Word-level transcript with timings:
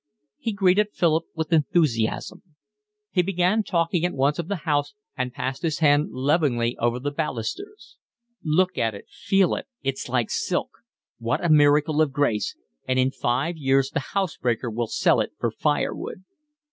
He 0.39 0.51
greeted 0.51 0.95
Philip 0.95 1.25
with 1.35 1.53
enthusiasm. 1.53 2.41
He 3.11 3.21
began 3.21 3.61
talking 3.61 4.03
at 4.03 4.15
once 4.15 4.39
of 4.39 4.47
the 4.47 4.55
house 4.65 4.95
and 5.15 5.31
passed 5.31 5.61
his 5.61 5.77
hand 5.77 6.09
lovingly 6.09 6.75
over 6.79 6.97
the 6.99 7.11
balusters. 7.11 7.97
"Look 8.43 8.79
at 8.79 8.95
it, 8.95 9.05
feel 9.09 9.53
it, 9.53 9.67
it's 9.83 10.09
like 10.09 10.31
silk. 10.31 10.79
What 11.19 11.45
a 11.45 11.49
miracle 11.49 12.01
of 12.01 12.11
grace! 12.13 12.55
And 12.87 12.97
in 12.97 13.11
five 13.11 13.57
years 13.57 13.91
the 13.91 13.99
house 14.17 14.37
breaker 14.37 14.71
will 14.71 14.87
sell 14.87 15.19
it 15.19 15.33
for 15.37 15.51
firewood." 15.51 16.23